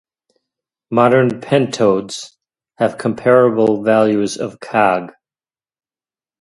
'Modern' 0.89 1.41
pentodes 1.41 2.31
have 2.79 2.97
comparable 2.97 3.83
values 3.83 4.35
of 4.35 4.59
Cag. 4.59 5.11